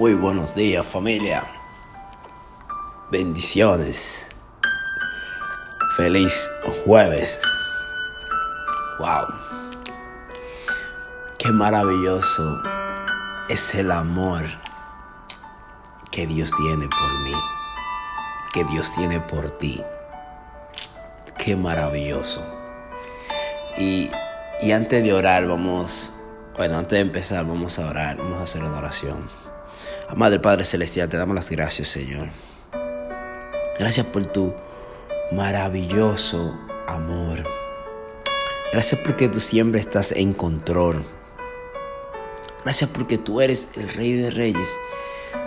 Muy 0.00 0.14
buenos 0.14 0.54
días 0.54 0.86
familia. 0.86 1.44
Bendiciones. 3.10 4.26
Feliz 5.94 6.48
jueves. 6.86 7.38
Wow. 8.98 9.26
Qué 11.38 11.52
maravilloso 11.52 12.62
es 13.50 13.74
el 13.74 13.90
amor 13.90 14.46
que 16.10 16.26
Dios 16.26 16.50
tiene 16.56 16.88
por 16.88 17.20
mí. 17.22 17.34
Que 18.54 18.64
Dios 18.64 18.94
tiene 18.94 19.20
por 19.20 19.50
ti. 19.58 19.84
Qué 21.36 21.56
maravilloso. 21.56 22.42
Y, 23.76 24.10
y 24.62 24.72
antes 24.72 25.04
de 25.04 25.12
orar 25.12 25.46
vamos, 25.46 26.14
bueno, 26.56 26.78
antes 26.78 26.92
de 26.92 27.00
empezar 27.00 27.44
vamos 27.44 27.78
a 27.78 27.86
orar, 27.86 28.16
vamos 28.16 28.40
a 28.40 28.44
hacer 28.44 28.64
una 28.64 28.78
oración. 28.78 29.49
Amado 30.10 30.42
Padre 30.42 30.64
Celestial, 30.64 31.08
te 31.08 31.16
damos 31.16 31.36
las 31.36 31.50
gracias, 31.50 31.86
Señor. 31.86 32.30
Gracias 33.78 34.04
por 34.06 34.26
tu 34.26 34.52
maravilloso 35.30 36.58
amor. 36.88 37.44
Gracias 38.72 39.00
porque 39.02 39.28
tú 39.28 39.38
siempre 39.38 39.78
estás 39.78 40.10
en 40.10 40.32
control. 40.32 41.04
Gracias 42.64 42.90
porque 42.90 43.18
tú 43.18 43.40
eres 43.40 43.76
el 43.76 43.88
Rey 43.88 44.14
de 44.14 44.32
Reyes 44.32 44.68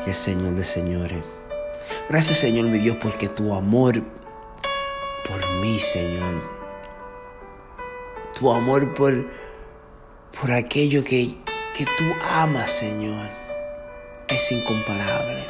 y 0.06 0.10
el 0.10 0.16
Señor 0.16 0.54
de 0.54 0.64
Señores. 0.64 1.22
Gracias, 2.08 2.38
Señor, 2.38 2.68
mi 2.68 2.80
Dios, 2.80 2.96
porque 3.02 3.28
tu 3.28 3.54
amor 3.54 4.02
por 5.28 5.60
mí, 5.60 5.78
Señor. 5.78 6.36
Tu 8.40 8.50
amor 8.50 8.94
por, 8.94 9.30
por 10.40 10.54
aquello 10.54 11.04
que, 11.04 11.36
que 11.74 11.84
tú 11.84 12.06
amas, 12.32 12.72
Señor 12.72 13.43
es 14.34 14.52
incomparable. 14.52 15.48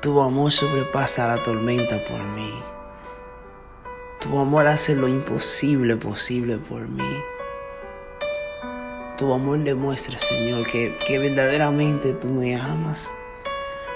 Tu 0.00 0.20
amor 0.20 0.52
sobrepasa 0.52 1.28
la 1.28 1.42
tormenta 1.42 2.02
por 2.04 2.22
mí. 2.22 2.52
Tu 4.20 4.38
amor 4.38 4.66
hace 4.66 4.94
lo 4.94 5.08
imposible 5.08 5.96
posible 5.96 6.58
por 6.58 6.88
mí. 6.88 7.22
Tu 9.16 9.32
amor 9.32 9.58
demuestra, 9.60 10.18
Señor, 10.18 10.66
que, 10.66 10.96
que 11.06 11.18
verdaderamente 11.18 12.12
tú 12.12 12.28
me 12.28 12.56
amas. 12.56 13.10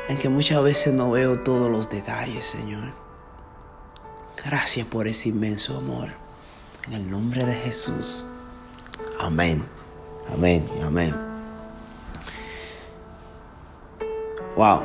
En 0.09 0.19
que 0.19 0.29
muchas 0.29 0.63
veces 0.63 0.93
no 0.95 1.11
veo 1.11 1.41
todos 1.41 1.71
los 1.71 1.89
detalles, 1.89 2.45
Señor. 2.45 2.91
Gracias 4.45 4.87
por 4.87 5.07
ese 5.07 5.29
inmenso 5.29 5.77
amor. 5.77 6.09
En 6.87 6.95
el 6.95 7.11
nombre 7.11 7.45
de 7.45 7.55
Jesús. 7.55 8.25
Amén. 9.21 9.65
Amén 10.33 10.67
amén. 10.83 11.30
Wow. 14.61 14.83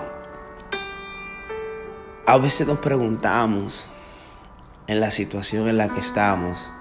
A 2.25 2.37
veces 2.37 2.65
nos 2.65 2.79
preguntamos 2.79 3.87
en 4.87 5.01
la 5.01 5.11
situación 5.11 5.67
en 5.67 5.77
la 5.77 5.89
que 5.89 5.99
estamos 5.99 6.71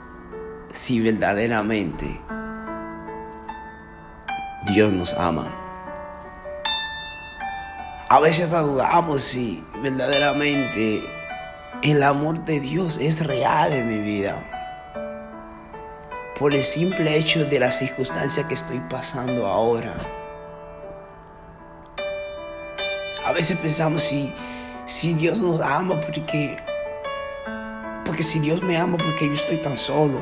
si 0.71 1.01
verdaderamente 1.01 2.07
Dios 4.69 4.93
nos 4.93 5.13
ama. 5.15 5.53
A 8.11 8.21
veces 8.21 8.53
dudamos 8.53 9.25
si 9.25 9.67
verdaderamente 9.83 11.03
el 11.83 12.01
amor 12.01 12.45
de 12.45 12.61
Dios 12.61 12.99
es 12.99 13.27
real 13.27 13.73
en 13.73 13.89
mi 13.89 13.99
vida. 13.99 14.41
Por 16.39 16.55
el 16.55 16.63
simple 16.63 17.17
hecho 17.17 17.45
de 17.45 17.59
la 17.59 17.73
circunstancia 17.73 18.47
que 18.47 18.55
estoy 18.55 18.79
pasando 18.89 19.49
ahora. 19.49 19.97
Veces 23.35 23.59
pensamos 23.59 24.03
si, 24.03 24.33
si 24.87 25.13
Dios 25.15 25.41
nos 25.41 25.61
ama 25.61 26.01
porque, 26.01 26.57
porque 28.05 28.23
si 28.23 28.39
Dios 28.39 28.63
me 28.63 28.77
ama 28.77 28.97
porque 28.97 29.27
yo 29.27 29.35
estoy 29.35 29.57
tan 29.59 29.77
solo. 29.77 30.21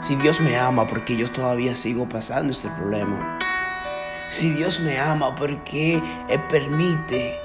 Si 0.00 0.16
Dios 0.16 0.40
me 0.40 0.56
ama 0.56 0.86
porque 0.86 1.16
yo 1.16 1.30
todavía 1.30 1.74
sigo 1.74 2.08
pasando 2.08 2.52
este 2.52 2.68
problema. 2.70 3.38
Si 4.28 4.50
Dios 4.50 4.80
me 4.80 4.98
ama 4.98 5.34
porque 5.34 6.00
Él 6.28 6.42
permite 6.48 7.38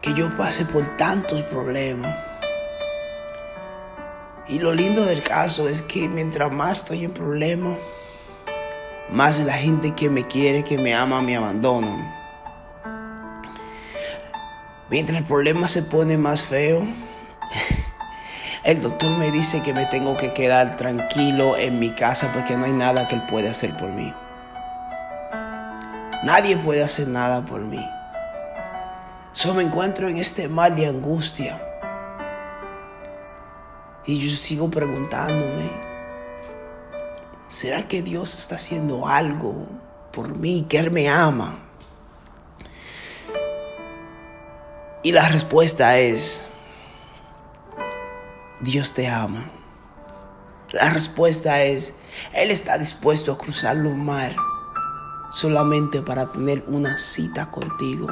que 0.00 0.14
yo 0.14 0.34
pase 0.36 0.64
por 0.64 0.84
tantos 0.96 1.42
problemas. 1.42 2.16
Y 4.48 4.58
lo 4.58 4.74
lindo 4.74 5.04
del 5.04 5.22
caso 5.22 5.68
es 5.68 5.82
que 5.82 6.08
mientras 6.08 6.50
más 6.50 6.78
estoy 6.78 7.04
en 7.04 7.12
problemas, 7.12 7.78
más 9.10 9.38
la 9.38 9.54
gente 9.54 9.94
que 9.94 10.10
me 10.10 10.26
quiere, 10.26 10.64
que 10.64 10.78
me 10.78 10.94
ama, 10.94 11.22
me 11.22 11.36
abandona. 11.36 12.21
Mientras 14.92 15.20
el 15.20 15.24
problema 15.24 15.68
se 15.68 15.80
pone 15.80 16.18
más 16.18 16.42
feo, 16.42 16.86
el 18.62 18.82
doctor 18.82 19.10
me 19.16 19.30
dice 19.30 19.62
que 19.62 19.72
me 19.72 19.86
tengo 19.86 20.18
que 20.18 20.34
quedar 20.34 20.76
tranquilo 20.76 21.56
en 21.56 21.80
mi 21.80 21.92
casa 21.92 22.30
porque 22.34 22.58
no 22.58 22.66
hay 22.66 22.74
nada 22.74 23.08
que 23.08 23.14
él 23.14 23.22
puede 23.30 23.48
hacer 23.48 23.74
por 23.78 23.88
mí. 23.88 24.12
Nadie 26.24 26.58
puede 26.58 26.82
hacer 26.82 27.08
nada 27.08 27.42
por 27.42 27.62
mí. 27.62 27.82
Solo 29.32 29.54
me 29.54 29.62
encuentro 29.62 30.10
en 30.10 30.18
este 30.18 30.46
mal 30.46 30.76
de 30.76 30.86
angustia. 30.86 31.58
Y 34.04 34.18
yo 34.18 34.28
sigo 34.28 34.68
preguntándome, 34.68 35.70
¿será 37.48 37.88
que 37.88 38.02
Dios 38.02 38.36
está 38.36 38.56
haciendo 38.56 39.08
algo 39.08 39.68
por 40.12 40.36
mí, 40.36 40.66
que 40.68 40.78
Él 40.78 40.90
me 40.90 41.08
ama? 41.08 41.71
Y 45.04 45.10
la 45.10 45.28
respuesta 45.28 45.98
es, 45.98 46.48
Dios 48.60 48.94
te 48.94 49.08
ama. 49.08 49.48
La 50.70 50.90
respuesta 50.90 51.62
es, 51.62 51.92
Él 52.32 52.52
está 52.52 52.78
dispuesto 52.78 53.32
a 53.32 53.38
cruzar 53.38 53.76
los 53.76 53.96
mar 53.96 54.34
solamente 55.30 56.02
para 56.02 56.30
tener 56.30 56.62
una 56.68 56.98
cita 56.98 57.50
contigo. 57.50 58.06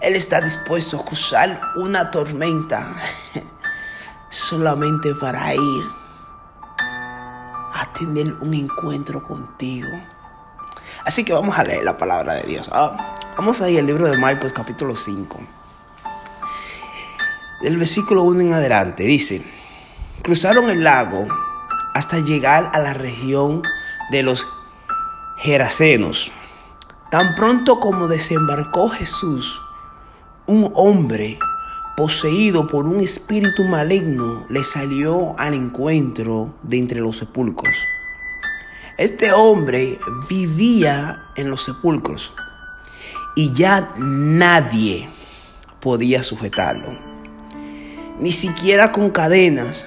Él 0.00 0.14
está 0.14 0.40
dispuesto 0.40 1.00
a 1.00 1.04
cruzar 1.04 1.60
una 1.74 2.12
tormenta 2.12 2.94
solamente 4.30 5.16
para 5.16 5.52
ir 5.52 5.84
a 7.74 7.92
tener 7.98 8.34
un 8.34 8.54
encuentro 8.54 9.24
contigo. 9.24 9.88
Así 11.04 11.24
que 11.24 11.32
vamos 11.32 11.58
a 11.58 11.64
leer 11.64 11.82
la 11.82 11.98
palabra 11.98 12.34
de 12.34 12.42
Dios. 12.44 12.70
Ah, 12.72 13.17
vamos 13.38 13.60
a 13.60 13.70
ir 13.70 13.78
al 13.78 13.86
libro 13.86 14.08
de 14.08 14.18
Marcos 14.18 14.52
capítulo 14.52 14.96
5. 14.96 15.38
Del 17.62 17.76
versículo 17.76 18.24
1 18.24 18.40
en 18.40 18.52
adelante 18.52 19.04
dice, 19.04 19.42
cruzaron 20.22 20.68
el 20.70 20.82
lago 20.82 21.28
hasta 21.94 22.18
llegar 22.18 22.72
a 22.74 22.80
la 22.80 22.94
región 22.94 23.62
de 24.10 24.24
los 24.24 24.44
Gerasenos. 25.36 26.32
Tan 27.12 27.36
pronto 27.36 27.78
como 27.78 28.08
desembarcó 28.08 28.88
Jesús, 28.88 29.62
un 30.46 30.72
hombre 30.74 31.38
poseído 31.96 32.66
por 32.66 32.86
un 32.86 32.98
espíritu 32.98 33.62
maligno 33.62 34.46
le 34.48 34.64
salió 34.64 35.38
al 35.38 35.54
encuentro 35.54 36.54
de 36.62 36.78
entre 36.78 36.98
los 36.98 37.18
sepulcros 37.18 37.76
este 38.98 39.32
hombre 39.32 39.96
vivía 40.28 41.30
en 41.36 41.50
los 41.50 41.62
sepulcros 41.62 42.34
y 43.38 43.52
ya 43.52 43.94
nadie 43.96 45.08
podía 45.78 46.24
sujetarlo, 46.24 46.98
ni 48.18 48.32
siquiera 48.32 48.90
con 48.90 49.10
cadenas. 49.10 49.86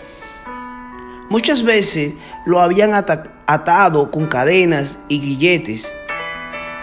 Muchas 1.30 1.64
veces 1.64 2.14
lo 2.46 2.62
habían 2.62 2.94
atado 2.94 4.10
con 4.10 4.28
cadenas 4.28 5.00
y 5.10 5.20
grilletes, 5.20 5.92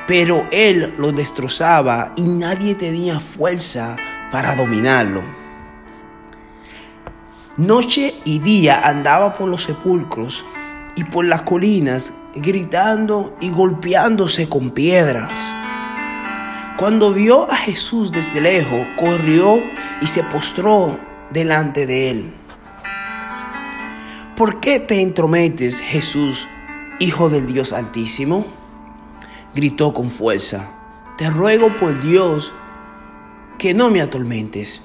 pero 0.06 0.46
él 0.50 0.94
lo 0.98 1.10
destrozaba 1.10 2.12
y 2.16 2.26
nadie 2.26 2.74
tenía 2.74 3.18
fuerza 3.18 3.96
para 4.30 4.54
dominarlo. 4.54 5.22
Noche 7.56 8.12
y 8.26 8.40
día 8.40 8.86
andaba 8.86 9.32
por 9.32 9.48
los 9.48 9.62
sepulcros 9.62 10.44
y 10.96 11.04
por 11.04 11.24
las 11.24 11.40
colinas 11.42 12.12
gritando 12.34 13.34
y 13.40 13.48
golpeándose 13.48 14.50
con 14.50 14.72
piedras. 14.72 15.54
Cuando 16.78 17.12
vio 17.12 17.50
a 17.50 17.56
Jesús 17.56 18.12
desde 18.12 18.40
lejos, 18.40 18.86
corrió 18.96 19.60
y 20.00 20.06
se 20.06 20.22
postró 20.22 20.96
delante 21.28 21.86
de 21.86 22.10
él. 22.10 22.32
¿Por 24.36 24.60
qué 24.60 24.78
te 24.78 25.00
entrometes, 25.00 25.80
Jesús, 25.80 26.46
Hijo 27.00 27.30
del 27.30 27.46
Dios 27.46 27.72
Altísimo? 27.72 28.46
Gritó 29.56 29.92
con 29.92 30.08
fuerza. 30.08 30.70
Te 31.16 31.28
ruego 31.28 31.76
por 31.76 32.00
Dios 32.00 32.52
que 33.58 33.74
no 33.74 33.90
me 33.90 34.00
atormentes. 34.00 34.80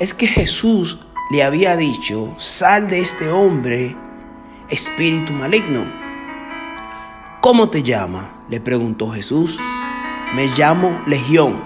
Es 0.00 0.12
que 0.12 0.26
Jesús 0.26 1.06
le 1.30 1.44
había 1.44 1.76
dicho, 1.76 2.34
sal 2.36 2.88
de 2.88 2.98
este 2.98 3.30
hombre 3.30 3.94
espíritu 4.68 5.32
maligno. 5.32 5.84
¿Cómo 7.40 7.70
te 7.70 7.84
llama? 7.84 8.42
Le 8.48 8.60
preguntó 8.60 9.12
Jesús. 9.12 9.60
Me 10.34 10.46
llamo 10.48 11.02
Legión, 11.06 11.58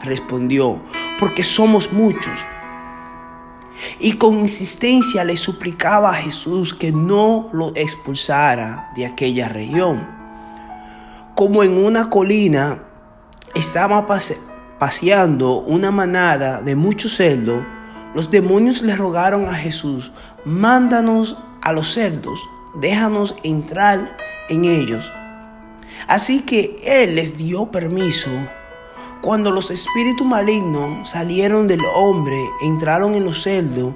respondió, 0.00 0.80
porque 1.18 1.42
somos 1.42 1.92
muchos. 1.92 2.34
Y 3.98 4.12
con 4.12 4.38
insistencia 4.38 5.24
le 5.24 5.36
suplicaba 5.36 6.10
a 6.10 6.14
Jesús 6.14 6.72
que 6.72 6.92
no 6.92 7.50
lo 7.52 7.72
expulsara 7.74 8.92
de 8.94 9.06
aquella 9.06 9.48
región. 9.48 10.08
Como 11.34 11.64
en 11.64 11.76
una 11.84 12.08
colina 12.08 12.84
estaba 13.56 14.06
paseando 14.78 15.58
una 15.58 15.90
manada 15.90 16.62
de 16.62 16.76
muchos 16.76 17.16
cerdos, 17.16 17.64
los 18.14 18.30
demonios 18.30 18.82
le 18.82 18.94
rogaron 18.94 19.46
a 19.46 19.54
Jesús, 19.54 20.12
mándanos 20.44 21.36
a 21.60 21.72
los 21.72 21.92
cerdos, 21.92 22.40
déjanos 22.80 23.34
entrar 23.42 24.16
en 24.48 24.64
ellos. 24.64 25.12
Así 26.06 26.42
que 26.42 26.76
él 26.84 27.16
les 27.16 27.36
dio 27.36 27.70
permiso. 27.70 28.30
Cuando 29.22 29.50
los 29.50 29.70
espíritus 29.70 30.26
malignos 30.26 31.10
salieron 31.10 31.66
del 31.66 31.80
hombre, 31.94 32.38
entraron 32.62 33.14
en 33.14 33.24
los 33.24 33.42
cerdos, 33.42 33.94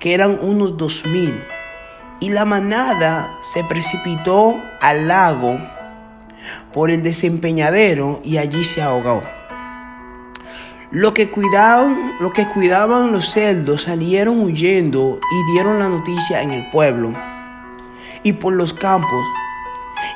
que 0.00 0.14
eran 0.14 0.38
unos 0.42 0.76
dos 0.76 1.06
mil, 1.06 1.40
y 2.20 2.30
la 2.30 2.44
manada 2.44 3.32
se 3.42 3.62
precipitó 3.64 4.60
al 4.80 5.06
lago 5.06 5.58
por 6.72 6.90
el 6.90 7.02
desempeñadero 7.02 8.20
y 8.24 8.38
allí 8.38 8.64
se 8.64 8.82
ahogó. 8.82 9.22
Lo 10.90 11.14
que, 11.14 11.30
cuidaban, 11.30 12.16
lo 12.20 12.32
que 12.32 12.46
cuidaban 12.46 13.12
los 13.12 13.34
salieron 13.78 14.40
huyendo 14.40 15.18
y 15.30 15.52
dieron 15.52 15.78
la 15.78 15.88
noticia 15.88 16.42
en 16.42 16.52
el 16.52 16.68
pueblo 16.70 17.14
y 18.22 18.34
por 18.34 18.52
los 18.52 18.74
campos. 18.74 19.24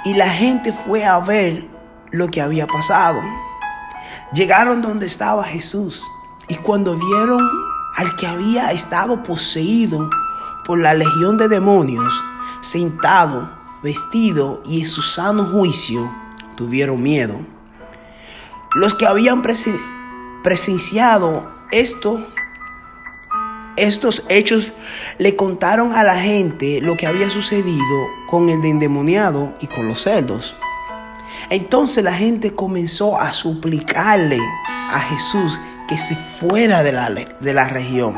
Y 0.05 0.15
la 0.15 0.29
gente 0.29 0.73
fue 0.73 1.05
a 1.05 1.19
ver 1.19 1.69
lo 2.11 2.29
que 2.29 2.41
había 2.41 2.67
pasado. 2.67 3.21
Llegaron 4.33 4.83
donde 4.83 5.06
estaba 5.06 5.44
Jesús 5.44 6.03
y 6.49 6.56
cuando 6.56 6.97
vieron 6.97 7.41
al 7.97 8.15
que 8.17 8.27
había 8.27 8.73
estado 8.73 9.23
poseído 9.23 10.11
por 10.65 10.79
la 10.79 10.94
legión 10.94 11.38
de 11.38 11.49
demonios, 11.49 12.12
sentado, 12.61 13.50
vestido 13.83 14.62
y 14.67 14.81
en 14.81 14.87
su 14.87 15.03
sano 15.03 15.44
juicio, 15.44 16.12
tuvieron 16.56 17.03
miedo. 17.03 17.41
Los 18.75 18.94
que 18.94 19.06
habían 19.06 19.43
presenciado 20.43 21.49
esto, 21.71 22.27
estos 23.76 24.25
hechos 24.28 24.73
le 25.19 25.37
contaron 25.37 25.93
a 25.93 26.02
la 26.02 26.19
gente 26.19 26.81
lo 26.81 26.96
que 26.96 27.06
había 27.06 27.31
sucedido 27.31 28.08
con 28.28 28.49
el 28.49 28.64
endemoniado 28.64 29.55
y 29.61 29.67
con 29.67 29.87
los 29.88 30.02
cerdos. 30.02 30.56
Entonces 31.50 32.02
la 32.02 32.14
gente 32.14 32.55
comenzó 32.55 33.20
a 33.20 33.32
suplicarle 33.32 34.38
a 34.64 35.00
Jesús 35.00 35.61
que 35.88 35.99
se 35.99 36.17
fuera 36.17 36.82
de 36.82 36.93
la, 36.93 37.11
de 37.11 37.55
la 37.55 37.69
región. 37.69 38.17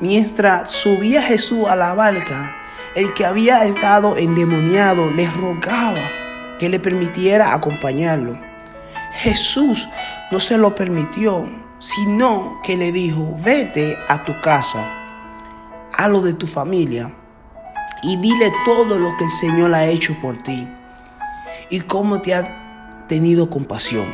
Mientras 0.00 0.70
subía 0.70 1.22
Jesús 1.22 1.66
a 1.66 1.74
la 1.74 1.94
barca, 1.94 2.54
el 2.94 3.14
que 3.14 3.24
había 3.24 3.64
estado 3.64 4.16
endemoniado 4.16 5.10
le 5.10 5.28
rogaba 5.28 6.10
que 6.58 6.68
le 6.68 6.78
permitiera 6.78 7.52
acompañarlo. 7.52 8.38
Jesús 9.12 9.88
no 10.30 10.40
se 10.40 10.58
lo 10.58 10.74
permitió, 10.74 11.48
sino 11.86 12.58
que 12.64 12.76
le 12.76 12.90
dijo, 12.90 13.36
vete 13.44 13.96
a 14.08 14.24
tu 14.24 14.40
casa, 14.40 14.84
a 15.92 16.08
lo 16.08 16.20
de 16.20 16.34
tu 16.34 16.48
familia, 16.48 17.14
y 18.02 18.16
dile 18.16 18.52
todo 18.64 18.98
lo 18.98 19.16
que 19.16 19.22
el 19.22 19.30
Señor 19.30 19.72
ha 19.72 19.86
hecho 19.86 20.16
por 20.20 20.36
ti 20.36 20.66
y 21.70 21.78
cómo 21.82 22.20
te 22.20 22.34
ha 22.34 23.06
tenido 23.06 23.48
compasión. 23.48 24.06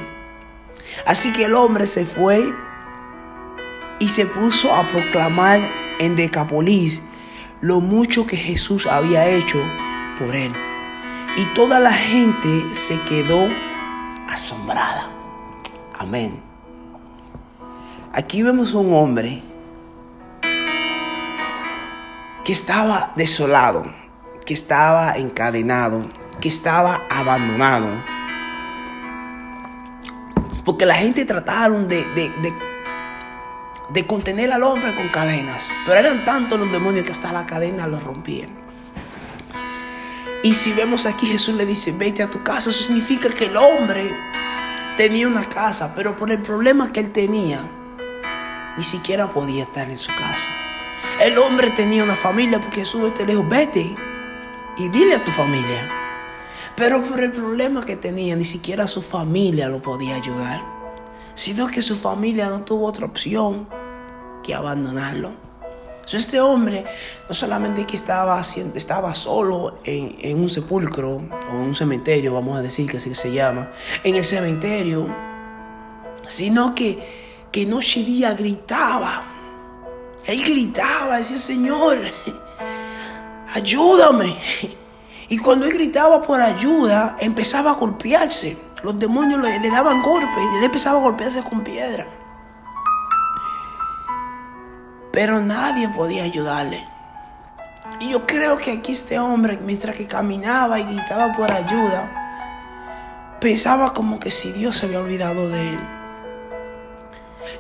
Así 1.07 1.33
que 1.33 1.47
el 1.47 1.55
hombre 1.55 1.87
se 1.87 2.05
fue 2.05 2.55
y 4.01 4.11
se 4.11 4.27
puso 4.27 4.75
a 4.75 4.87
proclamar 4.89 5.61
en 5.99 6.15
Decapolis 6.15 7.03
lo 7.63 7.81
mucho 7.81 8.27
que 8.27 8.37
Jesús 8.37 8.87
había 8.87 9.27
hecho 9.31 9.59
por 10.19 10.35
él. 10.35 10.53
Y 11.39 11.47
toda 11.55 11.81
la 11.81 11.93
gente 11.93 12.75
se 12.75 13.01
quedó 13.05 13.49
asombrada. 14.29 15.11
Amén. 15.99 16.52
Aquí 18.15 18.43
vemos 18.43 18.75
un 18.75 18.93
hombre 18.93 19.41
que 22.45 22.53
estaba 22.53 23.11
desolado, 23.17 23.85
que 24.45 24.53
estaba 24.53 25.15
encadenado, 25.15 26.03
que 26.39 26.49
estaba 26.49 27.07
abandonado. 27.09 27.89
Porque 30.63 30.85
la 30.85 30.97
gente 30.97 31.25
trataron 31.25 31.89
de, 31.89 32.05
de, 32.11 32.55
de, 33.95 34.07
contener 34.07 34.53
al 34.53 34.63
hombre 34.63 34.95
con 34.95 35.09
cadenas. 35.09 35.71
Pero 35.87 35.99
eran 35.99 36.27
tantos 36.27 36.61
los 36.61 36.71
demonios 36.71 37.07
que 37.07 37.13
hasta 37.13 37.33
la 37.33 37.47
cadena 37.47 37.87
los 37.87 38.05
rompían. 38.05 38.51
Y 40.43 40.53
si 40.53 40.75
vemos 40.75 41.07
aquí, 41.07 41.29
Jesús 41.29 41.55
le 41.55 41.65
dice, 41.65 41.93
vete 41.93 42.23
a 42.23 42.31
tu 42.31 42.43
casa. 42.43 42.69
Eso 42.69 42.85
significa 42.85 43.31
que 43.31 43.47
el 43.47 43.57
hombre 43.57 44.15
tenía 44.99 45.27
una 45.27 45.49
casa, 45.49 45.95
pero 45.97 46.15
por 46.15 46.31
el 46.31 46.43
problema 46.43 46.93
que 46.93 47.01
él 47.01 47.11
tenía, 47.11 47.67
ni 48.77 48.85
siquiera 48.85 49.33
podía 49.33 49.65
estar 49.65 49.91
en 49.91 49.99
su 49.99 50.11
casa. 50.15 50.51
El 51.21 51.39
hombre 51.39 51.71
tenía 51.71 52.03
una 52.03 52.17
familia 52.17 52.61
porque 52.61 52.81
Jesús 52.81 53.15
te 53.15 53.27
lejos, 53.27 53.49
vete 53.49 53.95
y 54.79 54.89
dile 54.89 55.15
a 55.15 55.25
tu 55.25 55.31
familia. 55.33 55.91
Pero 56.77 57.03
por 57.03 57.21
el 57.23 57.33
problema 57.33 57.85
que 57.85 57.97
tenía, 57.97 58.35
ni 58.35 58.45
siquiera 58.45 58.87
su 58.87 59.03
familia 59.03 59.69
lo 59.69 59.83
podía 59.83 60.17
ayudar, 60.17 60.63
sino 61.35 61.69
que 61.69 61.83
su 61.83 61.97
familia 61.97 62.49
no 62.49 62.63
tuvo 62.63 62.87
otra 62.87 63.07
opción 63.07 63.69
que 64.43 64.55
abandonarlo. 64.55 65.35
este 66.13 66.41
hombre 66.41 66.85
no 67.29 67.35
solamente 67.35 67.87
que 67.87 67.97
estaba, 67.97 68.41
estaba 68.41 69.15
solo 69.15 69.79
en, 69.85 70.17
en, 70.21 70.41
un 70.41 70.49
sepulcro 70.49 71.17
o 71.17 71.51
en 71.51 71.69
un 71.69 71.75
cementerio, 71.75 72.33
vamos 72.33 72.59
a 72.59 72.63
decir 72.63 72.91
que 72.91 72.97
así 72.97 73.15
se 73.15 73.33
llama, 73.33 73.71
en 74.03 74.17
el 74.17 74.25
cementerio, 74.25 75.09
sino 76.27 76.75
que 76.75 77.22
que 77.53 77.67
noche 77.67 78.01
y 78.01 78.05
día 78.05 78.35
gritaba. 78.35 79.27
Él 80.25 80.43
gritaba, 80.43 81.19
decía, 81.19 81.37
Señor, 81.37 81.99
ayúdame. 83.55 84.35
Y 85.29 85.39
cuando 85.39 85.67
él 85.67 85.73
gritaba 85.73 86.23
por 86.23 86.41
ayuda, 86.41 87.17
empezaba 87.21 87.71
a 87.71 87.75
golpearse. 87.75 88.57
Los 88.83 88.99
demonios 88.99 89.41
le, 89.41 89.71
daban 89.71 90.03
golpes 90.03 90.45
y 90.53 90.59
él 90.59 90.65
empezaba 90.65 90.99
a 90.99 91.03
golpearse 91.03 91.43
con 91.43 91.63
piedra. 91.63 92.07
Pero 95.13 95.41
nadie 95.41 95.89
podía 95.91 96.25
ayudarle. 96.25 96.87
Y 98.01 98.11
yo 98.11 98.27
creo 98.27 98.57
que 98.57 98.73
aquí 98.73 98.93
este 98.93 99.19
hombre, 99.19 99.59
mientras 99.63 99.95
que 99.95 100.07
caminaba 100.07 100.81
y 100.81 100.85
gritaba 100.85 101.33
por 101.33 101.53
ayuda, 101.53 103.39
pensaba 103.41 103.93
como 103.93 104.19
que 104.19 104.31
si 104.31 104.53
Dios 104.53 104.77
se 104.77 104.87
había 104.87 105.01
olvidado 105.01 105.49
de 105.49 105.75
él. 105.75 106.02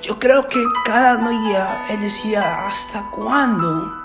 Yo 0.02 0.18
creo 0.18 0.48
que 0.48 0.60
cada 0.84 1.16
día 1.16 1.86
él 1.90 2.00
decía, 2.00 2.66
¿hasta 2.66 3.08
cuándo? 3.12 3.96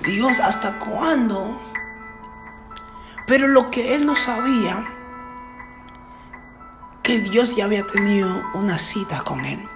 Dios, 0.00 0.40
¿hasta 0.40 0.78
cuándo? 0.78 1.58
Pero 3.26 3.48
lo 3.48 3.70
que 3.70 3.94
él 3.94 4.04
no 4.04 4.14
sabía, 4.14 4.84
que 7.02 7.18
Dios 7.18 7.56
ya 7.56 7.64
había 7.64 7.86
tenido 7.86 8.28
una 8.52 8.76
cita 8.76 9.22
con 9.22 9.42
él. 9.46 9.66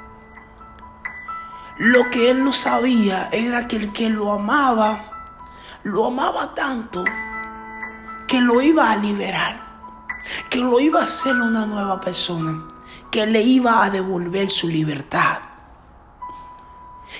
Lo 1.79 2.11
que 2.11 2.31
él 2.31 2.45
no 2.45 2.53
sabía 2.53 3.31
era 3.33 3.67
que 3.67 3.77
el 3.77 3.93
que 3.93 4.11
lo 4.11 4.31
amaba, 4.31 5.00
lo 5.85 6.05
amaba 6.05 6.55
tanto 6.55 7.03
que 8.27 8.43
lo 8.43 8.61
iba 8.61 8.91
a 8.91 8.97
liberar, 8.97 9.65
que 10.50 10.59
lo 10.59 10.79
iba 10.81 11.00
a 11.00 11.05
hacer 11.05 11.35
una 11.35 11.65
nueva 11.65 11.99
persona 11.99 12.78
que 13.11 13.27
le 13.27 13.43
iba 13.43 13.85
a 13.85 13.91
devolver 13.91 14.50
su 14.50 14.69
libertad. 14.69 15.38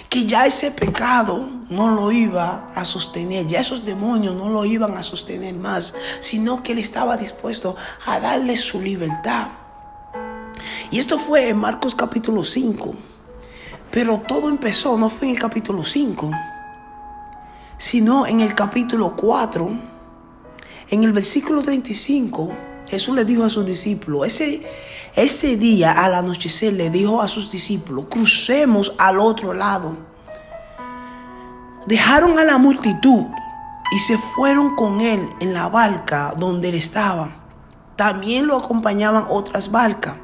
Que 0.09 0.27
ya 0.27 0.47
ese 0.47 0.71
pecado 0.71 1.49
no 1.71 1.89
lo 1.91 2.13
iba 2.13 2.71
a 2.75 2.85
sostener, 2.85 3.47
ya 3.47 3.61
esos 3.61 3.85
demonios 3.85 4.35
no 4.35 4.49
lo 4.49 4.65
iban 4.65 4.97
a 4.97 5.03
sostener 5.03 5.55
más, 5.55 5.95
sino 6.21 6.63
que 6.63 6.73
él 6.73 6.79
estaba 6.79 7.17
dispuesto 7.17 7.77
a 8.07 8.21
darle 8.21 8.57
su 8.57 8.81
libertad. 8.81 9.49
Y 10.91 10.99
esto 10.99 11.19
fue 11.19 11.49
en 11.49 11.59
Marcos 11.59 11.95
capítulo 11.95 12.45
5. 12.45 12.95
Pero 13.91 14.23
todo 14.27 14.49
empezó, 14.49 14.99
no 14.99 15.09
fue 15.09 15.29
en 15.29 15.35
el 15.35 15.41
capítulo 15.41 15.85
5, 15.85 16.31
sino 17.79 18.27
en 18.27 18.41
el 18.41 18.55
capítulo 18.55 19.17
4, 19.17 19.71
en 20.91 21.05
el 21.05 21.13
versículo 21.13 21.63
35, 21.63 22.51
Jesús 22.89 23.15
le 23.15 23.25
dijo 23.25 23.45
a 23.45 23.51
sus 23.51 23.65
discípulos, 23.67 24.27
ese, 24.27 24.63
ese 25.23 25.57
día 25.57 25.93
al 25.93 26.15
anochecer 26.15 26.73
le 26.73 26.91
dijo 26.91 27.21
a 27.21 27.29
sus 27.29 27.51
discípulos, 27.51 28.07
crucemos 28.09 28.95
al 28.99 29.19
otro 29.19 29.53
lado. 29.53 29.97
Dejaron 31.87 32.39
a 32.39 32.45
la 32.45 32.59
multitud 32.59 33.27
y 33.91 33.99
se 33.99 34.19
fueron 34.19 34.77
con 34.77 35.01
él 35.01 35.29
en 35.41 35.55
la 35.55 35.69
barca 35.69 36.35
donde 36.37 36.69
él 36.69 36.75
estaba. 36.75 37.31
también 37.97 38.47
lo 38.47 38.57
acompañaban 38.57 39.27
otras 39.29 39.73
barcas. 39.73 40.15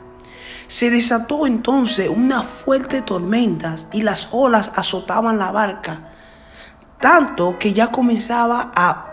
Se 0.68 0.90
desató 0.90 1.44
entonces 1.44 2.08
una 2.08 2.44
fuerte 2.44 3.02
tormenta 3.02 3.74
y 3.92 4.02
las 4.02 4.28
olas 4.30 4.70
azotaban 4.76 5.38
la 5.38 5.50
barca, 5.50 6.12
tanto 7.00 7.58
que 7.58 7.72
ya 7.72 7.90
comenzaba 7.90 8.70
a 8.76 9.06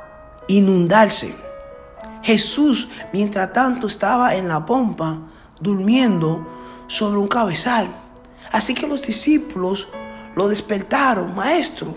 inundarse. 0.47 1.35
Jesús, 2.21 2.89
mientras 3.11 3.51
tanto, 3.51 3.87
estaba 3.87 4.35
en 4.35 4.47
la 4.47 4.63
pompa, 4.63 5.30
durmiendo 5.61 6.47
sobre 6.87 7.19
un 7.19 7.27
cabezal. 7.27 7.87
Así 8.51 8.73
que 8.73 8.87
los 8.87 9.01
discípulos 9.01 9.87
lo 10.35 10.47
despertaron, 10.47 11.33
maestro, 11.35 11.95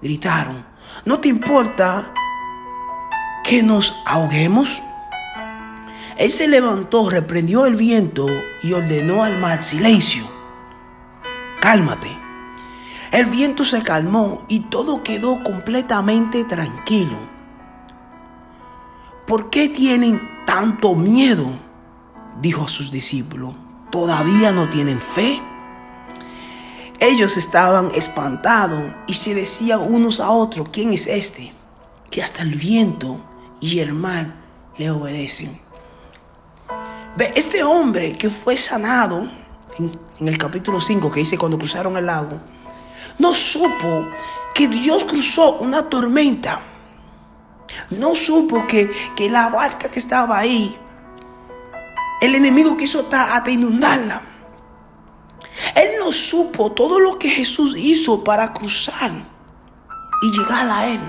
gritaron, 0.00 0.64
¿no 1.04 1.18
te 1.18 1.28
importa 1.28 2.12
que 3.44 3.62
nos 3.62 3.94
ahoguemos? 4.06 4.82
Él 6.16 6.30
se 6.30 6.48
levantó, 6.48 7.10
reprendió 7.10 7.66
el 7.66 7.76
viento 7.76 8.26
y 8.62 8.72
ordenó 8.72 9.22
al 9.22 9.38
mar, 9.38 9.62
silencio, 9.62 10.24
cálmate. 11.60 12.08
El 13.12 13.26
viento 13.26 13.64
se 13.64 13.82
calmó 13.82 14.44
y 14.48 14.60
todo 14.60 15.02
quedó 15.02 15.42
completamente 15.42 16.44
tranquilo. 16.44 17.16
¿Por 19.26 19.48
qué 19.50 19.68
tienen 19.68 20.20
tanto 20.44 20.94
miedo? 20.94 21.67
Dijo 22.40 22.64
a 22.64 22.68
sus 22.68 22.90
discípulos. 22.90 23.54
¿Todavía 23.90 24.52
no 24.52 24.68
tienen 24.68 25.00
fe? 25.00 25.40
Ellos 27.00 27.36
estaban 27.36 27.90
espantados 27.94 28.82
y 29.06 29.14
se 29.14 29.34
decían 29.34 29.80
unos 29.80 30.20
a 30.20 30.30
otros, 30.30 30.68
¿quién 30.72 30.92
es 30.92 31.06
este? 31.06 31.52
Que 32.10 32.22
hasta 32.22 32.42
el 32.42 32.54
viento 32.54 33.20
y 33.60 33.78
el 33.78 33.92
mar 33.92 34.34
le 34.76 34.90
obedecen. 34.90 35.60
Ve, 37.16 37.32
este 37.36 37.62
hombre 37.62 38.12
que 38.14 38.30
fue 38.30 38.56
sanado 38.56 39.30
en, 39.78 40.28
el 40.28 40.38
capítulo 40.38 40.80
5 40.80 41.10
que 41.10 41.20
dice 41.20 41.38
cuando 41.38 41.56
cruzaron 41.56 41.96
el 41.96 42.06
lago, 42.06 42.40
no 43.18 43.34
supo 43.34 44.08
que 44.54 44.66
Dios 44.66 45.04
cruzó 45.04 45.58
una 45.58 45.82
tormenta. 45.88 46.62
No 47.90 48.14
supo 48.14 48.66
que, 48.66 48.90
que 49.14 49.30
la 49.30 49.48
barca 49.50 49.88
que 49.88 49.98
estaba 49.98 50.38
ahí, 50.38 50.76
el 52.20 52.34
enemigo 52.34 52.76
quiso 52.76 53.08
hasta 53.10 53.50
inundarla. 53.50 54.22
Él 55.74 55.90
no 55.98 56.12
supo 56.12 56.72
todo 56.72 57.00
lo 57.00 57.18
que 57.18 57.28
Jesús 57.28 57.74
hizo 57.76 58.22
para 58.24 58.52
cruzar 58.52 59.10
y 60.22 60.38
llegar 60.38 60.70
a 60.70 60.86
Él. 60.86 61.00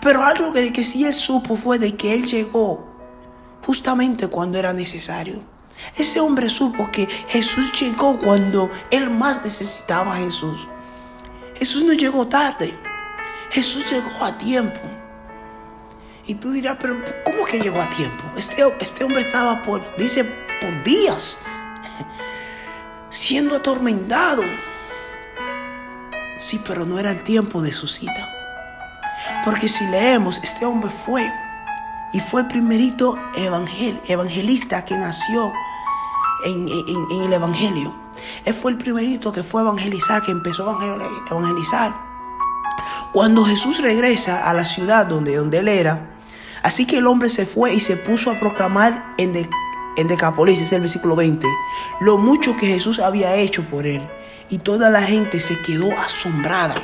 Pero 0.00 0.24
algo 0.24 0.52
que, 0.52 0.72
que 0.72 0.84
sí 0.84 1.04
Él 1.04 1.14
supo 1.14 1.56
fue 1.56 1.78
de 1.78 1.96
que 1.96 2.14
Él 2.14 2.24
llegó 2.24 2.88
justamente 3.64 4.28
cuando 4.28 4.58
era 4.58 4.72
necesario. 4.72 5.42
Ese 5.96 6.20
hombre 6.20 6.48
supo 6.48 6.90
que 6.90 7.06
Jesús 7.28 7.72
llegó 7.78 8.18
cuando 8.18 8.70
él 8.90 9.10
más 9.10 9.44
necesitaba 9.44 10.14
a 10.14 10.18
Jesús. 10.18 10.66
Jesús 11.54 11.84
no 11.84 11.92
llegó 11.92 12.26
tarde. 12.26 12.74
Jesús 13.50 13.90
llegó 13.90 14.24
a 14.24 14.36
tiempo. 14.38 14.80
Y 16.28 16.34
tú 16.34 16.52
dirás, 16.52 16.76
pero 16.78 17.02
¿cómo 17.24 17.46
que 17.46 17.58
llegó 17.58 17.80
a 17.80 17.88
tiempo? 17.88 18.22
Este, 18.36 18.62
este 18.80 19.02
hombre 19.02 19.22
estaba 19.22 19.62
por, 19.62 19.96
dice, 19.96 20.24
por 20.60 20.84
días 20.84 21.38
siendo 23.08 23.56
atormentado. 23.56 24.42
Sí, 26.38 26.60
pero 26.66 26.84
no 26.84 26.98
era 26.98 27.12
el 27.12 27.22
tiempo 27.22 27.62
de 27.62 27.72
su 27.72 27.88
cita. 27.88 28.28
Porque 29.42 29.68
si 29.68 29.86
leemos, 29.86 30.38
este 30.44 30.66
hombre 30.66 30.90
fue 30.90 31.32
y 32.12 32.20
fue 32.20 32.42
el 32.42 32.48
primerito 32.48 33.18
evangel, 33.34 33.98
evangelista 34.06 34.84
que 34.84 34.98
nació 34.98 35.50
en, 36.44 36.68
el 36.68 37.32
Evangelio. 37.32 37.94
Él 38.44 38.52
fue 38.52 38.72
el 38.72 38.76
primerito 38.76 39.32
que 39.32 39.42
fue 39.42 39.62
a 39.62 39.64
evangelizar, 39.64 40.20
que 40.20 40.32
empezó 40.32 40.68
a 40.68 40.94
evangelizar. 41.30 41.94
Cuando 43.14 43.44
Jesús 43.46 43.80
regresa 43.80 44.48
a 44.48 44.52
la 44.52 44.64
ciudad 44.64 45.06
donde, 45.06 45.36
donde 45.36 45.58
él 45.58 45.68
era, 45.68 46.17
así 46.62 46.86
que 46.86 46.98
el 46.98 47.06
hombre 47.06 47.28
se 47.28 47.46
fue 47.46 47.74
y 47.74 47.80
se 47.80 47.96
puso 47.96 48.30
a 48.30 48.38
proclamar 48.38 49.14
en, 49.18 49.32
de, 49.32 49.48
en 49.96 50.08
Decapolis, 50.08 50.60
es 50.60 50.72
el 50.72 50.80
versículo 50.80 51.16
20, 51.16 51.46
lo 52.00 52.18
mucho 52.18 52.56
que 52.56 52.66
Jesús 52.66 53.00
había 53.00 53.34
hecho 53.34 53.62
por 53.64 53.86
él. 53.86 54.06
Y 54.50 54.58
toda 54.58 54.88
la 54.88 55.02
gente 55.02 55.40
se 55.40 55.58
quedó 55.58 55.90
asombrada. 55.98 56.74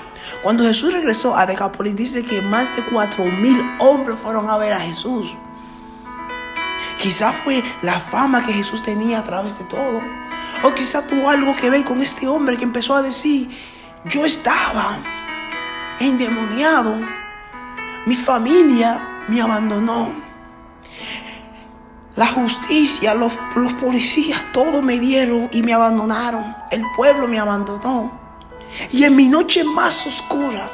Cuando 0.43 0.65
Jesús 0.65 0.93
regresó 0.93 1.37
a 1.37 1.47
Decapolis, 1.47 1.97
dice 1.97 2.25
que 2.25 2.43
más 2.43 2.75
de 2.77 2.85
cuatro 2.85 3.25
mil 3.25 3.63
hombres 3.79 4.19
fueron 4.19 4.51
a 4.51 4.59
ver 4.59 4.73
a 4.73 4.81
Jesús. 4.81 5.35
Quizá 6.99 7.33
fue 7.33 7.63
la 7.83 8.01
fama 8.01 8.45
que 8.45 8.53
Jesús 8.53 8.83
tenía 8.83 9.21
a 9.21 9.25
través 9.25 9.59
de 9.59 9.65
todo. 9.65 10.01
O 10.63 10.75
quizá 10.75 11.07
tuvo 11.07 11.31
algo 11.31 11.55
que 11.57 11.71
ver 11.71 11.85
con 11.85 12.01
este 12.01 12.27
hombre 12.27 12.57
que 12.57 12.65
empezó 12.65 12.97
a 12.97 13.03
decir, 13.03 13.51
yo 14.07 14.25
estaba 14.25 15.01
endemoniado, 16.01 16.99
mi 18.07 18.15
familia 18.15 19.14
me 19.29 19.41
abandonó. 19.41 20.13
La 22.17 22.27
justicia, 22.27 23.13
los, 23.15 23.33
los 23.57 23.73
policías, 23.75 24.45
todo 24.53 24.83
me 24.83 25.01
dieron 25.01 25.49
y 25.53 25.63
me 25.63 25.75
abandonaron. 25.75 26.55
El 26.71 26.85
pueblo 26.97 27.27
me 27.27 27.41
abandonó. 27.41 28.13
Y 28.93 29.05
en 29.05 29.17
mi 29.17 29.29
noche 29.29 29.65
más 29.65 30.07
oscura, 30.07 30.71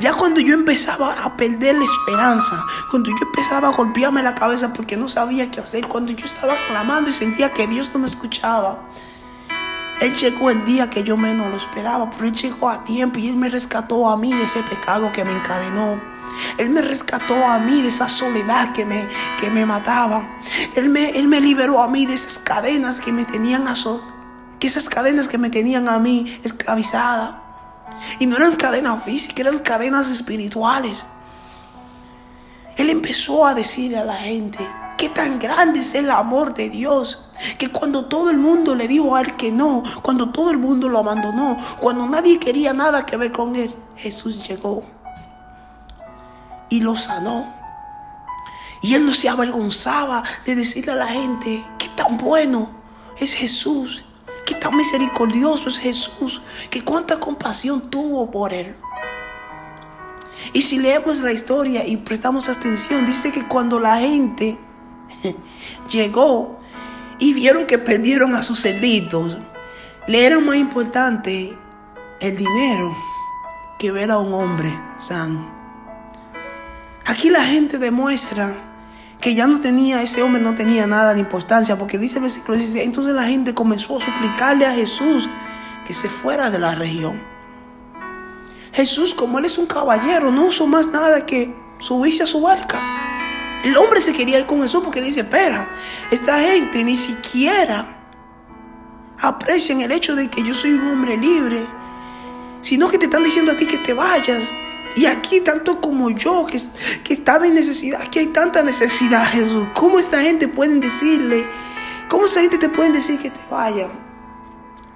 ya 0.00 0.12
cuando 0.12 0.40
yo 0.40 0.54
empezaba 0.54 1.14
a 1.14 1.36
perder 1.36 1.76
la 1.76 1.84
esperanza, 1.84 2.64
cuando 2.90 3.10
yo 3.10 3.16
empezaba 3.22 3.68
a 3.68 3.72
golpearme 3.72 4.22
la 4.22 4.34
cabeza 4.34 4.72
porque 4.72 4.96
no 4.96 5.08
sabía 5.08 5.50
qué 5.50 5.60
hacer, 5.60 5.86
cuando 5.86 6.12
yo 6.12 6.26
estaba 6.26 6.54
clamando 6.68 7.10
y 7.10 7.12
sentía 7.12 7.52
que 7.52 7.66
Dios 7.66 7.90
no 7.92 8.00
me 8.00 8.06
escuchaba, 8.06 8.88
Él 10.00 10.14
llegó 10.14 10.50
el 10.50 10.64
día 10.64 10.90
que 10.90 11.02
yo 11.02 11.16
menos 11.16 11.48
lo 11.48 11.56
esperaba, 11.56 12.10
pero 12.10 12.26
Él 12.26 12.34
llegó 12.34 12.68
a 12.68 12.84
tiempo 12.84 13.18
y 13.18 13.28
Él 13.28 13.36
me 13.36 13.48
rescató 13.48 14.08
a 14.08 14.16
mí 14.16 14.32
de 14.32 14.44
ese 14.44 14.62
pecado 14.62 15.10
que 15.12 15.24
me 15.24 15.32
encadenó. 15.32 16.17
Él 16.58 16.70
me 16.70 16.82
rescató 16.82 17.44
a 17.46 17.58
mí 17.58 17.82
de 17.82 17.88
esa 17.88 18.08
soledad 18.08 18.72
que 18.72 18.84
me, 18.84 19.08
que 19.40 19.50
me 19.50 19.64
mataba. 19.66 20.28
Él 20.76 20.88
me, 20.88 21.10
él 21.10 21.28
me 21.28 21.40
liberó 21.40 21.82
a 21.82 21.88
mí 21.88 22.06
de 22.06 22.14
esas 22.14 22.38
cadenas 22.38 23.00
que 23.00 23.12
me 23.12 23.24
tenían 23.24 23.68
azotadas 23.68 24.18
que 24.58 24.66
esas 24.66 24.88
cadenas 24.88 25.28
que 25.28 25.38
me 25.38 25.50
tenían 25.50 25.88
a 25.88 25.98
mí 25.98 26.40
esclavizada. 26.42 27.42
Y 28.18 28.26
no 28.26 28.36
eran 28.36 28.56
cadenas 28.56 29.02
físicas, 29.02 29.40
eran 29.40 29.58
cadenas 29.58 30.10
espirituales. 30.10 31.04
Él 32.76 32.90
empezó 32.90 33.46
a 33.46 33.54
decirle 33.54 33.98
a 33.98 34.04
la 34.04 34.16
gente 34.16 34.58
qué 34.96 35.08
tan 35.08 35.38
grande 35.38 35.80
es 35.80 35.94
el 35.94 36.10
amor 36.10 36.54
de 36.54 36.70
Dios. 36.70 37.30
Que 37.56 37.70
cuando 37.70 38.06
todo 38.06 38.30
el 38.30 38.36
mundo 38.36 38.74
le 38.74 38.88
dijo 38.88 39.16
a 39.16 39.20
él 39.20 39.36
que 39.36 39.50
no, 39.50 39.82
cuando 40.02 40.30
todo 40.30 40.50
el 40.50 40.58
mundo 40.58 40.88
lo 40.88 40.98
abandonó, 40.98 41.56
cuando 41.78 42.06
nadie 42.06 42.38
quería 42.38 42.72
nada 42.72 43.06
que 43.06 43.16
ver 43.16 43.32
con 43.32 43.56
él, 43.56 43.74
Jesús 43.96 44.46
llegó 44.46 44.84
y 46.68 46.80
lo 46.80 46.96
sanó. 46.96 47.54
Y 48.80 48.94
él 48.94 49.04
no 49.04 49.12
se 49.12 49.28
avergonzaba 49.28 50.22
de 50.44 50.54
decirle 50.54 50.92
a 50.92 50.96
la 50.96 51.08
gente 51.08 51.64
qué 51.78 51.88
tan 51.96 52.16
bueno 52.16 52.70
es 53.18 53.34
Jesús 53.34 54.04
Qué 54.48 54.54
tan 54.54 54.74
misericordioso 54.74 55.68
es 55.68 55.78
Jesús, 55.78 56.40
que 56.70 56.82
cuánta 56.82 57.20
compasión 57.20 57.82
tuvo 57.82 58.30
por 58.30 58.54
él. 58.54 58.74
Y 60.54 60.62
si 60.62 60.78
leemos 60.78 61.20
la 61.20 61.32
historia 61.32 61.86
y 61.86 61.98
prestamos 61.98 62.48
atención, 62.48 63.04
dice 63.04 63.30
que 63.30 63.46
cuando 63.46 63.78
la 63.78 63.98
gente 63.98 64.56
llegó 65.90 66.60
y 67.18 67.34
vieron 67.34 67.66
que 67.66 67.76
perdieron 67.76 68.34
a 68.34 68.42
sus 68.42 68.62
cerditos, 68.62 69.36
le 70.06 70.24
era 70.24 70.40
más 70.40 70.56
importante 70.56 71.54
el 72.18 72.36
dinero 72.38 72.96
que 73.78 73.92
ver 73.92 74.10
a 74.10 74.16
un 74.16 74.32
hombre 74.32 74.72
sano. 74.96 75.57
Aquí 77.08 77.30
la 77.30 77.42
gente 77.42 77.78
demuestra 77.78 78.54
que 79.18 79.34
ya 79.34 79.46
no 79.46 79.60
tenía, 79.60 80.02
ese 80.02 80.22
hombre 80.22 80.42
no 80.42 80.54
tenía 80.54 80.86
nada 80.86 81.14
de 81.14 81.20
importancia, 81.20 81.74
porque 81.78 81.96
dice 81.96 82.16
el 82.16 82.22
versículo 82.24 82.58
16, 82.58 82.84
entonces 82.84 83.14
la 83.14 83.24
gente 83.24 83.54
comenzó 83.54 83.96
a 83.96 84.04
suplicarle 84.04 84.66
a 84.66 84.74
Jesús 84.74 85.26
que 85.86 85.94
se 85.94 86.10
fuera 86.10 86.50
de 86.50 86.58
la 86.58 86.74
región. 86.74 87.18
Jesús, 88.74 89.14
como 89.14 89.38
él 89.38 89.46
es 89.46 89.56
un 89.56 89.64
caballero, 89.64 90.30
no 90.30 90.48
usó 90.48 90.66
más 90.66 90.88
nada 90.88 91.24
que 91.24 91.56
subirse 91.78 92.24
a 92.24 92.26
su 92.26 92.42
barca. 92.42 92.78
El 93.64 93.74
hombre 93.78 94.02
se 94.02 94.12
quería 94.12 94.40
ir 94.40 94.44
con 94.44 94.60
Jesús 94.60 94.82
porque 94.84 95.00
dice, 95.00 95.20
espera, 95.20 95.66
esta 96.10 96.38
gente 96.40 96.84
ni 96.84 96.94
siquiera 96.94 97.86
aprecian 99.18 99.80
el 99.80 99.92
hecho 99.92 100.14
de 100.14 100.28
que 100.28 100.44
yo 100.44 100.52
soy 100.52 100.72
un 100.72 100.86
hombre 100.88 101.16
libre, 101.16 101.64
sino 102.60 102.86
que 102.90 102.98
te 102.98 103.06
están 103.06 103.24
diciendo 103.24 103.52
a 103.52 103.56
ti 103.56 103.64
que 103.64 103.78
te 103.78 103.94
vayas. 103.94 104.52
Y 104.98 105.06
aquí, 105.06 105.42
tanto 105.42 105.80
como 105.80 106.10
yo, 106.10 106.44
que, 106.44 106.60
que 107.04 107.14
estaba 107.14 107.46
en 107.46 107.54
necesidad, 107.54 108.02
aquí 108.02 108.18
hay 108.18 108.26
tanta 108.26 108.64
necesidad, 108.64 109.30
Jesús. 109.30 109.68
¿Cómo 109.72 110.00
esta 110.00 110.20
gente 110.22 110.48
puede 110.48 110.80
decirle, 110.80 111.46
cómo 112.08 112.24
esta 112.24 112.40
gente 112.40 112.58
te 112.58 112.68
puede 112.68 112.90
decir 112.90 113.20
que 113.20 113.30
te 113.30 113.38
vaya? 113.48 113.86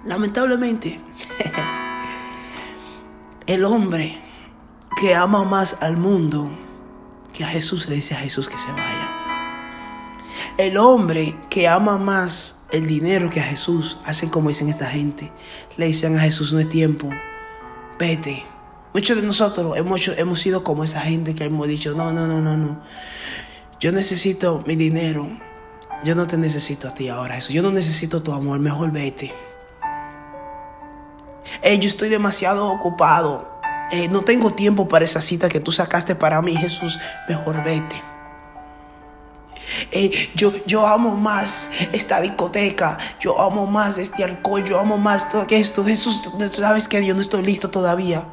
Lamentablemente, 0.04 1.00
el 3.47 3.64
hombre 3.64 4.18
que 5.00 5.14
ama 5.14 5.44
más 5.44 5.76
al 5.80 5.97
mundo 5.97 6.50
que 7.32 7.44
a 7.44 7.47
Jesús 7.47 7.88
le 7.88 7.94
dice 7.94 8.16
a 8.16 8.18
Jesús 8.18 8.49
que 8.49 8.59
se 8.59 8.73
vaya. 8.73 9.09
El 10.59 10.78
hombre 10.78 11.37
que 11.49 11.68
ama 11.68 11.97
más 11.97 12.64
el 12.73 12.88
dinero 12.88 13.30
que 13.30 13.38
a 13.38 13.44
Jesús, 13.44 13.99
hacen 14.04 14.30
como 14.30 14.49
dicen 14.49 14.68
esta 14.68 14.87
gente. 14.87 15.30
Le 15.76 15.87
dicen 15.87 16.18
a 16.18 16.23
Jesús, 16.23 16.52
no 16.52 16.59
es 16.59 16.68
tiempo, 16.68 17.09
vete. 18.00 18.51
Muchos 18.94 19.16
de 19.16 19.22
nosotros 19.22 19.76
hemos, 19.76 20.08
hemos 20.08 20.40
sido 20.40 20.62
como 20.62 20.84
esa 20.84 21.00
gente 21.00 21.34
que 21.34 21.44
hemos 21.44 21.66
dicho, 21.66 21.94
no, 21.94 22.12
no, 22.12 22.26
no, 22.26 22.40
no, 22.40 22.56
no. 22.56 22.80
Yo 23.80 23.90
necesito 23.90 24.62
mi 24.66 24.76
dinero. 24.76 25.28
Yo 26.04 26.14
no 26.14 26.26
te 26.26 26.37
necesito 26.37 26.88
a 26.88 26.94
ti 26.94 27.08
ahora, 27.08 27.37
eso. 27.37 27.52
Yo 27.52 27.62
no 27.62 27.70
necesito 27.70 28.22
tu 28.22 28.32
amor, 28.32 28.58
mejor 28.58 28.90
vete. 28.90 29.32
Yo 31.62 31.88
estoy 31.88 32.08
demasiado 32.08 32.68
ocupado. 32.68 33.49
Eh, 33.90 34.08
no 34.08 34.22
tengo 34.22 34.52
tiempo 34.52 34.88
para 34.88 35.04
esa 35.04 35.20
cita 35.20 35.49
que 35.49 35.61
tú 35.61 35.70
sacaste 35.70 36.14
para 36.14 36.42
mí, 36.42 36.56
Jesús. 36.56 36.99
Mejor 37.28 37.62
vete. 37.62 38.02
Yo, 40.34 40.52
yo 40.66 40.87
amo 40.87 41.16
más 41.16 41.70
esta 41.92 42.20
discoteca, 42.20 42.99
yo 43.20 43.40
amo 43.40 43.66
más 43.66 43.99
este 43.99 44.25
alcohol, 44.25 44.64
yo 44.64 44.78
amo 44.78 44.99
más 44.99 45.30
todo 45.30 45.46
esto. 45.49 45.84
Jesús, 45.84 46.30
sabes 46.50 46.88
que 46.88 47.04
yo 47.04 47.14
no 47.14 47.20
estoy 47.20 47.42
listo 47.42 47.70
todavía. 47.70 48.26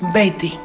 Vete. 0.00 0.58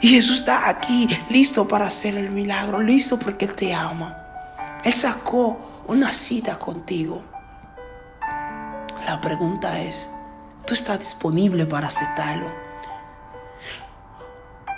Y 0.00 0.08
Jesús 0.08 0.38
está 0.38 0.68
aquí, 0.68 1.08
listo 1.28 1.66
para 1.66 1.86
hacer 1.86 2.16
el 2.16 2.30
milagro, 2.30 2.78
listo 2.80 3.18
porque 3.18 3.46
Él 3.46 3.54
te 3.54 3.74
ama. 3.74 4.16
Él 4.84 4.92
sacó 4.92 5.58
una 5.86 6.12
cita 6.12 6.58
contigo. 6.58 7.22
La 9.06 9.20
pregunta 9.20 9.80
es, 9.80 10.08
¿tú 10.66 10.74
estás 10.74 11.00
disponible 11.00 11.66
para 11.66 11.88
aceptarlo? 11.88 12.52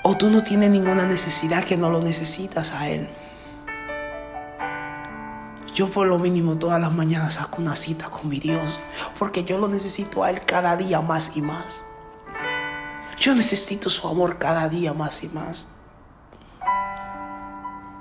¿O 0.04 0.16
tú 0.16 0.30
no 0.30 0.42
tienes 0.42 0.70
ninguna 0.70 1.04
necesidad 1.04 1.64
que 1.64 1.76
no 1.76 1.90
lo 1.90 2.00
necesitas 2.00 2.73
a 2.73 2.88
Él? 2.88 3.11
Yo 5.75 5.90
por 5.90 6.06
lo 6.06 6.18
mínimo 6.18 6.56
todas 6.56 6.80
las 6.80 6.92
mañanas 6.92 7.35
saco 7.35 7.61
una 7.61 7.76
cita 7.76 8.08
con 8.08 8.28
mi 8.28 8.40
Dios, 8.40 8.80
porque 9.18 9.44
yo 9.44 9.58
lo 9.58 9.68
necesito 9.68 10.25
a 10.25 10.30
Él 10.30 10.40
cada 10.40 10.76
día 10.76 11.02
más 11.02 11.37
y 11.37 11.42
más. 11.42 11.82
Yo 13.26 13.35
necesito 13.35 13.90
su 13.90 14.06
amor 14.06 14.38
cada 14.38 14.68
día 14.68 14.92
más 14.92 15.25
y 15.25 15.28
más. 15.30 15.66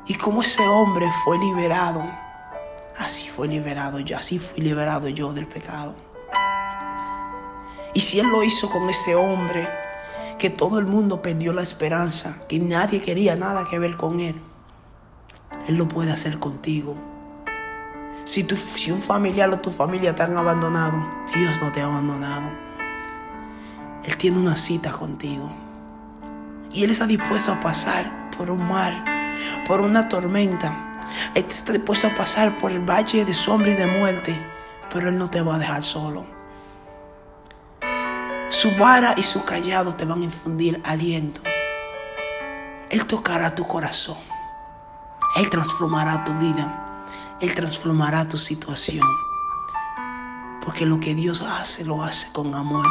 Y 0.06 0.14
como 0.14 0.44
ese 0.44 0.62
hombre 0.68 1.10
fue 1.24 1.40
liberado, 1.40 2.04
así 2.96 3.28
fue 3.30 3.48
liberado 3.48 4.00
yo, 4.00 4.20
así 4.20 4.38
fui 4.38 4.62
liberado 4.62 5.10
yo 5.10 5.34
del 5.34 5.48
pecado. 5.48 5.96
Y 7.96 8.02
si 8.02 8.20
Él 8.20 8.28
lo 8.28 8.44
hizo 8.44 8.70
con 8.70 8.88
ese 8.88 9.16
hombre, 9.16 9.68
que 10.38 10.52
todo 10.52 10.78
el 10.78 10.86
mundo 10.86 11.24
perdió 11.24 11.54
la 11.54 11.64
esperanza, 11.64 12.46
que 12.48 12.60
nadie 12.60 13.02
quería 13.02 13.36
nada 13.36 13.68
que 13.68 13.80
ver 13.80 13.98
con 13.98 14.20
Él, 14.20 14.40
Él 15.68 15.76
lo 15.76 15.88
puede 15.88 16.12
hacer 16.12 16.38
contigo. 16.38 16.96
Si, 18.26 18.44
tu, 18.44 18.56
si 18.56 18.92
un 18.92 19.02
familiar 19.02 19.50
o 19.50 19.60
tu 19.60 19.72
familia 19.72 20.14
te 20.14 20.22
han 20.22 20.38
abandonado, 20.38 21.04
Dios 21.34 21.60
no 21.64 21.72
te 21.72 21.82
ha 21.82 21.86
abandonado. 21.86 22.65
Él 24.06 24.18
tiene 24.18 24.38
una 24.38 24.56
cita 24.56 24.92
contigo. 24.92 25.52
Y 26.72 26.84
Él 26.84 26.92
está 26.92 27.08
dispuesto 27.08 27.52
a 27.52 27.60
pasar 27.60 28.30
por 28.38 28.52
un 28.52 28.68
mar, 28.68 28.94
por 29.68 29.82
una 29.82 30.08
tormenta. 30.08 31.02
Él 31.34 31.46
está 31.50 31.74
dispuesto 31.74 32.08
a 32.08 32.16
pasar 32.16 32.58
por 32.60 32.72
el 32.72 32.80
valle 32.80 33.26
de 33.26 33.34
sombra 33.34 33.70
y 33.70 33.76
de 33.76 33.88
muerte, 33.88 34.36
pero 34.92 35.10
Él 35.10 35.18
no 35.18 35.30
te 35.30 35.42
va 35.42 35.56
a 35.56 35.60
dejar 35.60 35.84
solo. 35.84 36.26
Su 38.50 38.72
vara 38.78 39.16
y 39.18 39.24
su 39.24 39.44
callado 39.44 39.96
te 39.96 40.06
van 40.06 40.22
a 40.22 40.26
infundir 40.26 40.82
aliento. 40.86 41.42
Él 42.90 43.06
tocará 43.08 43.56
tu 43.56 43.66
corazón. 43.66 44.18
Él 45.36 45.50
transformará 45.50 46.24
tu 46.24 46.34
vida. 46.36 47.06
Él 47.42 47.54
transformará 47.56 48.28
tu 48.30 48.38
situación. 48.38 49.06
Porque 50.64 50.86
lo 50.86 51.00
que 51.00 51.16
Dios 51.16 51.42
hace, 51.42 51.84
lo 51.84 52.04
hace 52.04 52.32
con 52.32 52.54
amor. 52.54 52.86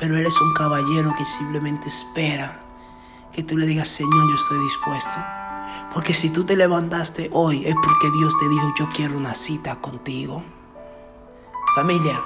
Pero 0.00 0.16
Él 0.16 0.24
es 0.24 0.40
un 0.40 0.54
caballero 0.54 1.14
que 1.16 1.26
simplemente 1.26 1.88
espera 1.88 2.64
que 3.32 3.42
tú 3.42 3.56
le 3.56 3.66
digas, 3.66 3.88
Señor, 3.88 4.28
yo 4.30 4.34
estoy 4.34 4.58
dispuesto. 4.64 5.20
Porque 5.92 6.14
si 6.14 6.30
tú 6.30 6.44
te 6.44 6.56
levantaste 6.56 7.28
hoy 7.32 7.66
es 7.66 7.74
porque 7.74 8.10
Dios 8.18 8.34
te 8.38 8.48
dijo, 8.48 8.74
yo 8.78 8.88
quiero 8.94 9.16
una 9.16 9.34
cita 9.34 9.76
contigo. 9.76 10.42
Familia, 11.74 12.20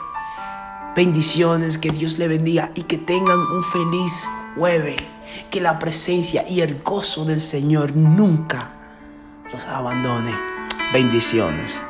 bendiciones, 0.95 1.77
que 1.79 1.91
Dios 1.91 2.19
le 2.19 2.29
bendiga 2.29 2.71
y 2.75 2.85
que 2.85 2.97
tengan 2.97 3.41
un 3.41 3.63
feliz 3.63 4.29
jueves. 4.57 4.97
Que 5.51 5.61
la 5.61 5.79
presencia 5.79 6.49
y 6.49 6.61
el 6.61 6.81
gozo 6.83 7.25
del 7.25 7.41
Señor 7.41 7.97
nunca 7.97 8.73
los 9.53 9.65
abandone. 9.67 10.33
Bendiciones. 10.93 11.83